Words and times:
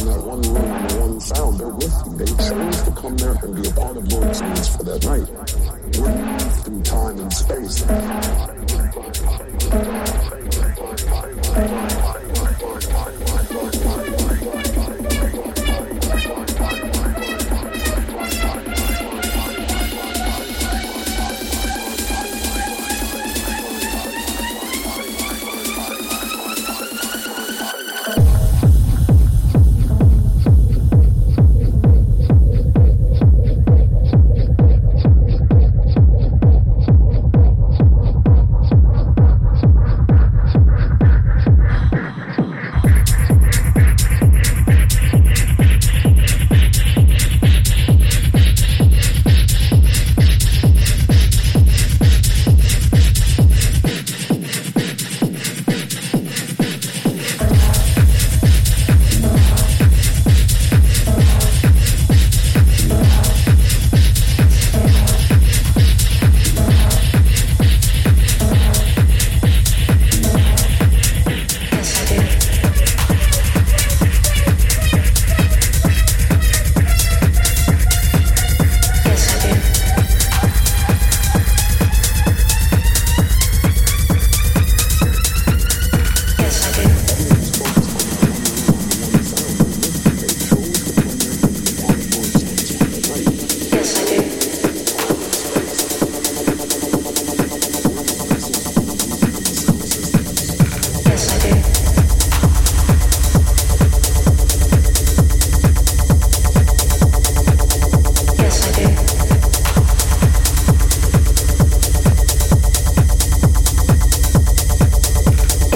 in 0.00 0.06
that 0.06 0.24
one 0.24 0.40
room 0.42 0.56
and 0.56 0.90
the 0.90 0.96
one 0.98 1.20
sound. 1.20 1.58
They're 1.58 1.68
with 1.68 2.02
you. 2.06 2.16
They 2.16 2.26
chose 2.26 2.82
to 2.82 2.90
come 2.92 3.16
there 3.16 3.36
and 3.42 3.54
be 3.54 3.68
a 3.68 3.72
part 3.72 3.96
of 3.96 4.10
your 4.10 4.26
experience 4.26 4.76
for 4.76 4.82
that 4.84 5.04
night. 5.04 5.28
We're 5.98 6.38
through 6.64 6.82
time 6.82 7.18
and 7.20 7.32
space. 7.32 7.84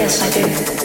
yes, 0.05 0.21
I 0.21 0.29
do. 0.29 0.84